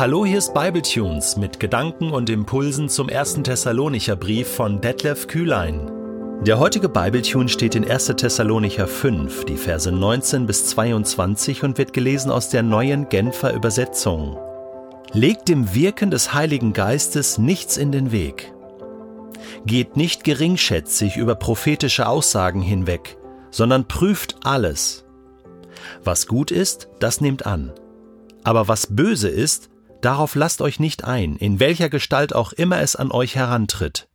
[0.00, 5.90] Hallo, hier ist Bibletunes mit Gedanken und Impulsen zum ersten Thessalonicher Brief von Detlef Kühlein.
[6.42, 8.06] Der heutige Bibletune steht in 1.
[8.16, 14.38] Thessalonicher 5, die Verse 19 bis 22 und wird gelesen aus der neuen Genfer Übersetzung.
[15.12, 18.54] Legt dem Wirken des Heiligen Geistes nichts in den Weg.
[19.66, 23.18] Geht nicht geringschätzig über prophetische Aussagen hinweg,
[23.50, 25.04] sondern prüft alles.
[26.02, 27.74] Was gut ist, das nehmt an.
[28.44, 29.68] Aber was böse ist,
[30.00, 34.08] darauf lasst euch nicht ein, in welcher Gestalt auch immer es an euch herantritt.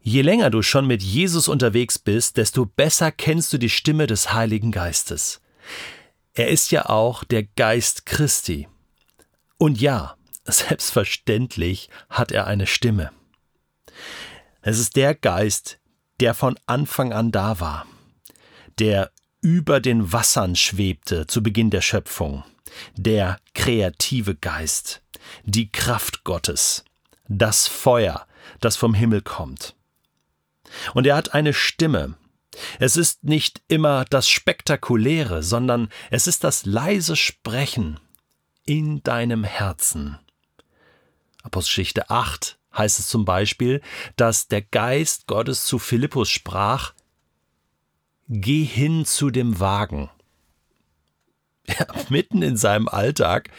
[0.00, 4.32] Je länger du schon mit Jesus unterwegs bist, desto besser kennst du die Stimme des
[4.32, 5.40] Heiligen Geistes.
[6.32, 8.68] Er ist ja auch der Geist Christi.
[9.58, 13.10] Und ja, selbstverständlich hat er eine Stimme.
[14.62, 15.80] Es ist der Geist,
[16.20, 17.86] der von Anfang an da war,
[18.78, 19.10] der
[19.46, 22.42] über den Wassern schwebte zu Beginn der Schöpfung,
[22.96, 25.02] der kreative Geist,
[25.44, 26.84] die Kraft Gottes,
[27.28, 28.26] das Feuer,
[28.58, 29.76] das vom Himmel kommt.
[30.94, 32.16] Und er hat eine Stimme.
[32.80, 38.00] Es ist nicht immer das Spektakuläre, sondern es ist das leise Sprechen
[38.64, 40.18] in deinem Herzen.
[41.44, 43.80] Apostelgeschichte 8 heißt es zum Beispiel,
[44.16, 46.94] dass der Geist Gottes zu Philippus sprach,
[48.28, 50.10] Geh hin zu dem Wagen.
[51.68, 53.50] Ja, mitten in seinem Alltag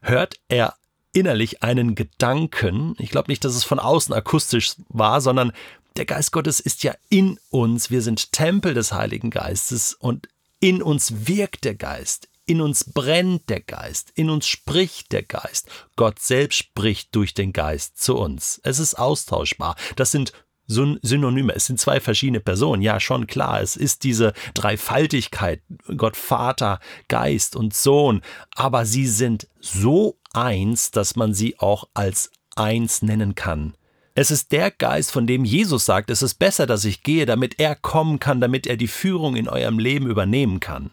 [0.00, 0.76] hört er
[1.12, 2.94] innerlich einen Gedanken.
[2.98, 5.52] Ich glaube nicht, dass es von außen akustisch war, sondern
[5.96, 7.90] der Geist Gottes ist ja in uns.
[7.90, 12.28] Wir sind Tempel des Heiligen Geistes und in uns wirkt der Geist.
[12.46, 15.68] In uns brennt der Geist, in uns spricht der Geist.
[15.96, 18.60] Gott selbst spricht durch den Geist zu uns.
[18.64, 19.76] Es ist austauschbar.
[19.96, 20.32] Das sind
[20.70, 21.54] Synonyme.
[21.54, 22.82] Es sind zwei verschiedene Personen.
[22.82, 23.60] Ja, schon klar.
[23.60, 25.62] Es ist diese Dreifaltigkeit.
[25.96, 28.22] Gott Vater, Geist und Sohn.
[28.54, 33.74] Aber sie sind so eins, dass man sie auch als eins nennen kann.
[34.14, 37.58] Es ist der Geist, von dem Jesus sagt, es ist besser, dass ich gehe, damit
[37.58, 40.90] er kommen kann, damit er die Führung in eurem Leben übernehmen kann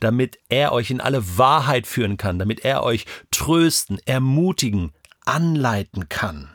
[0.00, 4.92] damit er euch in alle Wahrheit führen kann, damit er euch trösten, ermutigen,
[5.24, 6.50] anleiten kann.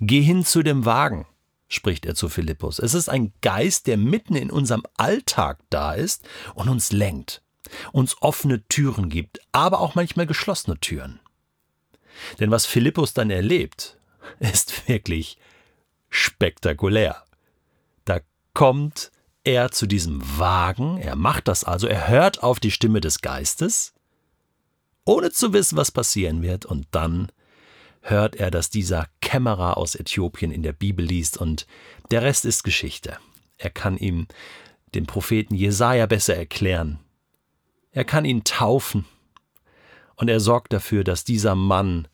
[0.00, 1.26] Geh hin zu dem Wagen,
[1.72, 2.78] spricht er zu Philippus.
[2.78, 6.24] Es ist ein Geist, der mitten in unserem Alltag da ist
[6.54, 7.42] und uns lenkt,
[7.92, 11.20] uns offene Türen gibt, aber auch manchmal geschlossene Türen.
[12.40, 13.98] Denn was Philippus dann erlebt,
[14.38, 15.38] ist wirklich
[16.10, 17.22] spektakulär.
[18.04, 18.20] Da
[18.54, 19.10] kommt
[19.44, 23.94] er zu diesem Wagen, er macht das also, er hört auf die Stimme des Geistes,
[25.04, 27.32] ohne zu wissen, was passieren wird, und dann
[28.02, 31.66] hört er, dass dieser Kämmerer aus Äthiopien in der Bibel liest, und
[32.10, 33.16] der Rest ist Geschichte.
[33.56, 34.26] Er kann ihm
[34.94, 36.98] den Propheten Jesaja besser erklären.
[37.92, 39.06] Er kann ihn taufen.
[40.16, 42.06] Und er sorgt dafür, dass dieser Mann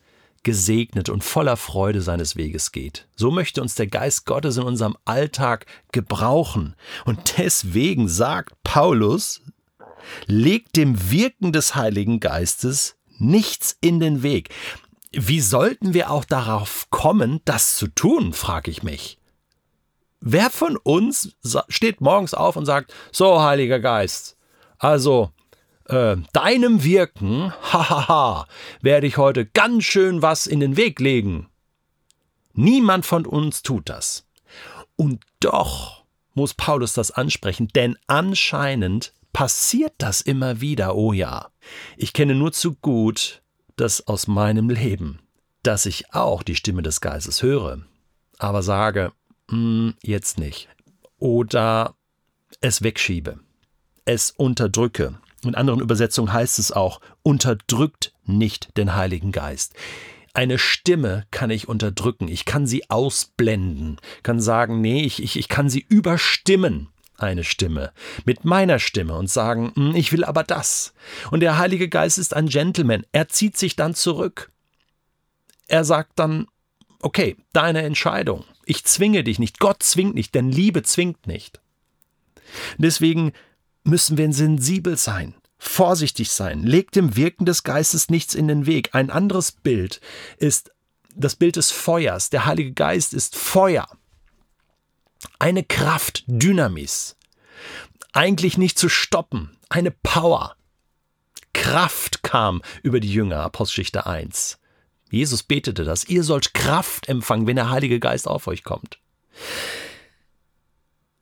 [0.45, 3.09] gesegnet und voller Freude seines Weges geht.
[3.17, 6.77] So möchte uns der Geist Gottes in unserem Alltag gebrauchen.
[7.05, 9.43] Und deswegen sagt Paulus,
[10.27, 14.51] legt dem Wirken des Heiligen Geistes nichts in den Weg.
[15.13, 19.19] Wie sollten wir auch darauf kommen, das zu tun, frage ich mich.
[20.21, 21.37] Wer von uns
[21.69, 24.37] steht morgens auf und sagt, so Heiliger Geist,
[24.79, 25.31] also
[25.87, 28.47] äh, deinem Wirken, hahaha,
[28.83, 31.49] werde ich heute ganz schön was in den Weg legen.
[32.53, 34.27] Niemand von uns tut das.
[34.97, 36.05] Und doch
[36.35, 41.51] muss Paulus das ansprechen, denn anscheinend passiert das immer wieder, oh ja.
[41.97, 43.43] Ich kenne nur zu gut
[43.81, 45.21] das aus meinem Leben,
[45.63, 47.85] dass ich auch die Stimme des Geistes höre,
[48.39, 49.13] aber sage,
[49.51, 50.69] hm, jetzt nicht.
[51.19, 51.95] Oder
[52.61, 53.41] es wegschiebe,
[54.05, 59.75] es unterdrücke, in anderen Übersetzungen heißt es auch, unterdrückt nicht den Heiligen Geist.
[60.35, 65.49] Eine Stimme kann ich unterdrücken, ich kann sie ausblenden, kann sagen, nee, ich, ich, ich
[65.49, 67.93] kann sie überstimmen, eine Stimme,
[68.25, 70.93] mit meiner Stimme und sagen, hm, ich will aber das.
[71.31, 74.51] Und der Heilige Geist ist ein Gentleman, er zieht sich dann zurück.
[75.67, 76.47] Er sagt dann,
[77.01, 78.45] okay, deine Entscheidung.
[78.65, 81.61] Ich zwinge dich nicht, Gott zwingt nicht, denn Liebe zwingt nicht.
[82.79, 83.33] Deswegen
[83.85, 88.95] müssen wir sensibel sein, vorsichtig sein, legt dem Wirken des Geistes nichts in den Weg.
[88.95, 90.01] Ein anderes Bild
[90.39, 90.71] ist
[91.15, 92.31] das Bild des Feuers.
[92.31, 93.89] Der Heilige Geist ist Feuer.
[95.39, 97.17] Eine Kraft, Dynamis.
[98.13, 99.57] Eigentlich nicht zu stoppen.
[99.69, 100.57] Eine Power.
[101.53, 104.59] Kraft kam über die Jünger, Apostelgeschichte 1.
[105.11, 106.05] Jesus betete das.
[106.05, 108.99] Ihr sollt Kraft empfangen, wenn der Heilige Geist auf euch kommt.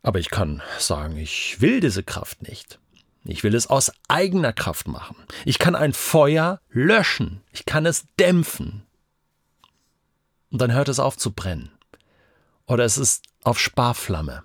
[0.03, 2.79] Aber ich kann sagen, ich will diese Kraft nicht.
[3.25, 5.17] Ich will es aus eigener Kraft machen.
[5.45, 7.43] Ich kann ein Feuer löschen.
[7.53, 8.87] Ich kann es dämpfen.
[10.51, 11.73] Und dann hört es auf zu brennen.
[12.67, 14.45] Oder es ist auf Sparflamme.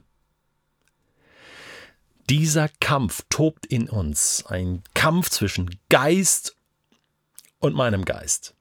[2.32, 4.46] Dieser Kampf tobt in uns.
[4.46, 6.56] Ein Kampf zwischen Geist
[7.60, 8.56] und meinem Geist.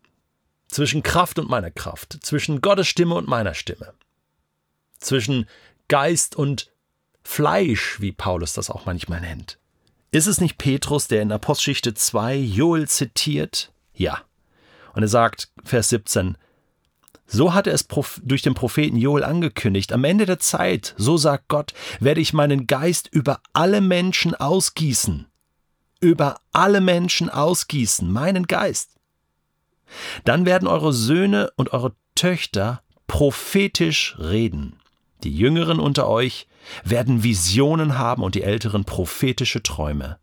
[0.67, 2.19] Zwischen Kraft und meiner Kraft.
[2.21, 3.95] Zwischen Gottes Stimme und meiner Stimme.
[4.99, 5.49] Zwischen
[5.87, 6.73] Geist und
[7.23, 9.61] Fleisch, wie Paulus das auch manchmal nennt.
[10.11, 13.71] Ist es nicht Petrus, der in Apostelgeschichte 2 Joel zitiert?
[13.95, 14.25] Ja.
[14.95, 16.37] Und er sagt, Vers 17,
[17.31, 17.87] so hat er es
[18.23, 19.93] durch den Propheten Joel angekündigt.
[19.93, 25.27] Am Ende der Zeit, so sagt Gott, werde ich meinen Geist über alle Menschen ausgießen.
[26.01, 28.97] Über alle Menschen ausgießen, meinen Geist.
[30.25, 34.77] Dann werden eure Söhne und eure Töchter prophetisch reden.
[35.23, 36.49] Die Jüngeren unter euch
[36.85, 40.19] werden Visionen haben und die Älteren prophetische Träume.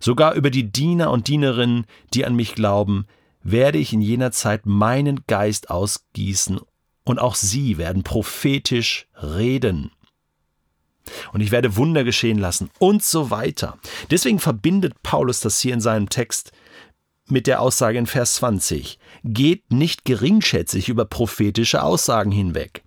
[0.00, 3.06] Sogar über die Diener und Dienerinnen, die an mich glauben,
[3.42, 6.60] werde ich in jener Zeit meinen Geist ausgießen
[7.04, 9.90] und auch sie werden prophetisch reden.
[11.32, 13.78] Und ich werde Wunder geschehen lassen und so weiter.
[14.10, 16.52] Deswegen verbindet Paulus das hier in seinem Text
[17.28, 18.98] mit der Aussage in Vers 20.
[19.24, 22.84] Geht nicht geringschätzig über prophetische Aussagen hinweg.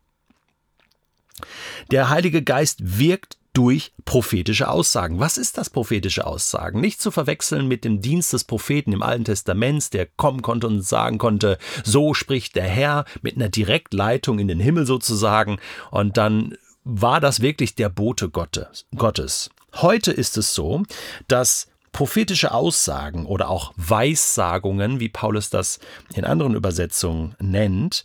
[1.92, 5.20] Der Heilige Geist wirkt durch prophetische Aussagen.
[5.20, 6.82] Was ist das prophetische Aussagen?
[6.82, 10.82] Nicht zu verwechseln mit dem Dienst des Propheten im Alten Testament, der kommen konnte und
[10.82, 15.58] sagen konnte, so spricht der Herr mit einer Direktleitung in den Himmel sozusagen
[15.90, 19.50] und dann war das wirklich der Bote Gottes.
[19.76, 20.84] Heute ist es so,
[21.28, 25.80] dass prophetische Aussagen oder auch Weissagungen, wie Paulus das
[26.14, 28.04] in anderen Übersetzungen nennt,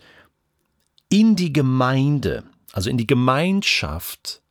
[1.09, 4.43] in die Gemeinde, also in die Gemeinschaft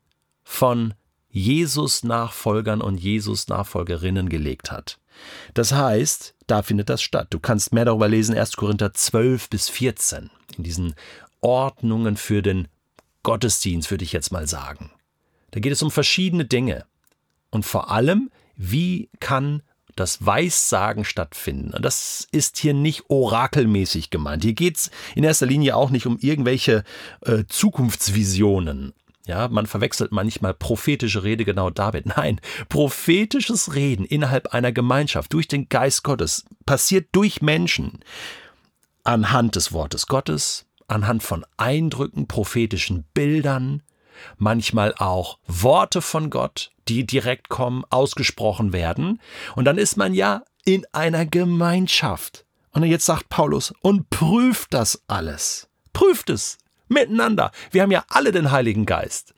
[0.49, 0.95] von
[1.29, 4.99] Jesus-Nachfolgern und Jesus-Nachfolgerinnen gelegt hat.
[5.53, 7.27] Das heißt, da findet das statt.
[7.29, 8.55] Du kannst mehr darüber lesen, 1.
[8.55, 10.95] Korinther 12 bis 14, in diesen
[11.39, 12.67] Ordnungen für den
[13.21, 14.91] Gottesdienst, würde ich jetzt mal sagen.
[15.51, 16.85] Da geht es um verschiedene Dinge.
[17.51, 19.61] Und vor allem, wie kann
[19.95, 21.73] das Weissagen stattfinden.
[21.73, 24.43] Und das ist hier nicht orakelmäßig gemeint.
[24.43, 26.85] Hier geht es in erster Linie auch nicht um irgendwelche
[27.21, 28.93] äh, Zukunftsvisionen.
[29.29, 32.05] Ja, man verwechselt manchmal prophetische Rede genau damit.
[32.17, 37.99] Nein, prophetisches Reden innerhalb einer Gemeinschaft durch den Geist Gottes passiert durch Menschen
[39.03, 43.83] anhand des Wortes Gottes, anhand von Eindrücken, prophetischen Bildern,
[44.37, 49.21] manchmal auch Worte von Gott, die direkt kommen, ausgesprochen werden.
[49.55, 52.45] Und dann ist man ja in einer Gemeinschaft.
[52.71, 55.69] Und jetzt sagt Paulus, und prüft das alles.
[55.93, 56.57] Prüft es
[56.89, 57.51] miteinander.
[57.71, 59.33] Wir haben ja alle den Heiligen Geist.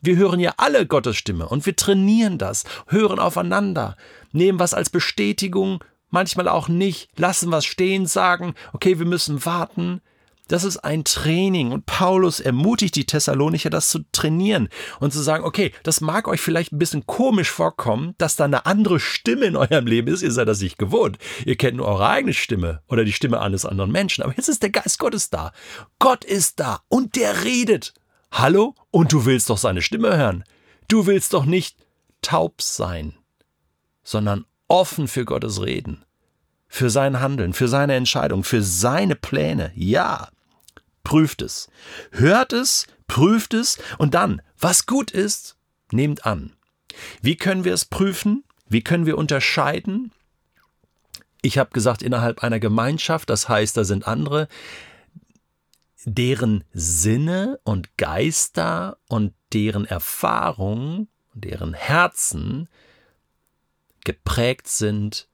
[0.00, 3.96] Wir hören ja alle Gottes Stimme und wir trainieren das, hören aufeinander,
[4.30, 10.00] nehmen was als Bestätigung, manchmal auch nicht, lassen was stehen, sagen, okay, wir müssen warten.
[10.48, 15.44] Das ist ein Training und Paulus ermutigt die Thessalonicher, das zu trainieren und zu sagen,
[15.44, 19.56] okay, das mag euch vielleicht ein bisschen komisch vorkommen, dass da eine andere Stimme in
[19.56, 20.22] eurem Leben ist.
[20.22, 21.18] Ihr seid das nicht gewohnt.
[21.44, 24.24] Ihr kennt nur eure eigene Stimme oder die Stimme eines anderen Menschen.
[24.24, 25.52] Aber jetzt ist der Geist Gottes da.
[25.98, 27.92] Gott ist da und der redet.
[28.32, 28.74] Hallo?
[28.90, 30.44] Und du willst doch seine Stimme hören.
[30.88, 31.76] Du willst doch nicht
[32.22, 33.14] taub sein,
[34.02, 36.06] sondern offen für Gottes Reden,
[36.68, 39.72] für sein Handeln, für seine Entscheidung, für seine Pläne.
[39.74, 40.28] Ja
[41.08, 41.70] prüft es.
[42.10, 45.56] Hört es, prüft es und dann, was gut ist,
[45.90, 46.52] nehmt an.
[47.22, 48.44] Wie können wir es prüfen?
[48.68, 50.12] Wie können wir unterscheiden?
[51.40, 54.48] Ich habe gesagt, innerhalb einer Gemeinschaft, das heißt, da sind andere,
[56.04, 62.68] deren Sinne und Geister und deren Erfahrungen, deren Herzen
[64.04, 65.26] geprägt sind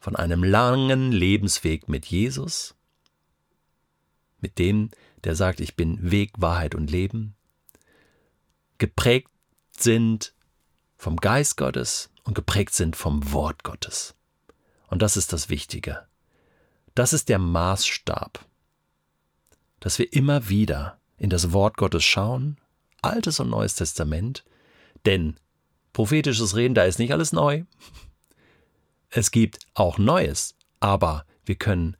[0.00, 2.74] von einem langen Lebensweg mit Jesus,
[4.40, 4.90] mit dem,
[5.24, 7.34] der sagt, ich bin Weg, Wahrheit und Leben,
[8.78, 9.30] geprägt
[9.76, 10.34] sind
[10.96, 14.14] vom Geist Gottes und geprägt sind vom Wort Gottes.
[14.88, 16.06] Und das ist das Wichtige.
[16.94, 18.44] Das ist der Maßstab,
[19.80, 22.58] dass wir immer wieder in das Wort Gottes schauen,
[23.00, 24.44] Altes und Neues Testament,
[25.06, 25.36] denn
[25.92, 27.64] prophetisches Reden, da ist nicht alles neu.
[29.08, 31.96] Es gibt auch Neues, aber wir können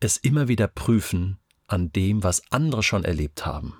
[0.00, 1.38] es immer wieder prüfen
[1.70, 3.74] an dem, was andere schon erlebt haben.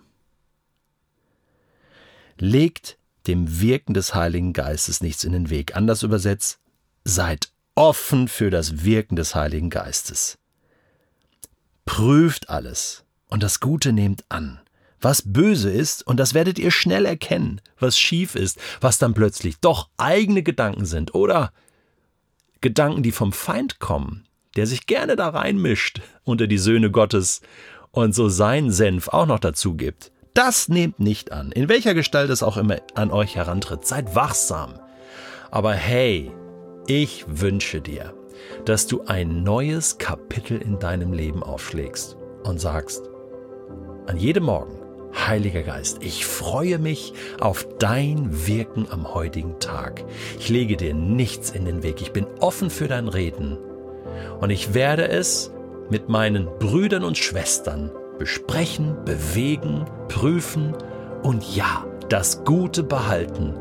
[2.38, 5.76] Legt dem Wirken des Heiligen Geistes nichts in den Weg.
[5.76, 6.58] Anders übersetzt,
[7.04, 10.38] seid offen für das Wirken des Heiligen Geistes.
[11.84, 14.60] Prüft alles und das Gute nehmt an,
[15.00, 19.58] was böse ist, und das werdet ihr schnell erkennen, was schief ist, was dann plötzlich
[19.60, 21.52] doch eigene Gedanken sind oder
[22.60, 27.40] Gedanken, die vom Feind kommen, der sich gerne da reinmischt unter die Söhne Gottes
[27.92, 30.12] und so seinen Senf auch noch dazu gibt.
[30.34, 33.84] Das nehmt nicht an, in welcher Gestalt es auch immer an euch herantritt.
[33.84, 34.74] Seid wachsam.
[35.50, 36.30] Aber hey,
[36.86, 38.14] ich wünsche dir,
[38.64, 43.02] dass du ein neues Kapitel in deinem Leben aufschlägst und sagst,
[44.06, 44.80] an jedem Morgen,
[45.12, 50.04] Heiliger Geist, ich freue mich auf dein Wirken am heutigen Tag.
[50.38, 52.00] Ich lege dir nichts in den Weg.
[52.00, 53.58] Ich bin offen für dein Reden.
[54.40, 55.50] Und ich werde es
[55.90, 60.74] mit meinen Brüdern und Schwestern besprechen, bewegen, prüfen
[61.22, 63.54] und ja, das Gute behalten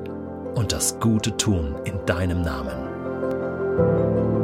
[0.56, 4.39] und das Gute tun in deinem Namen.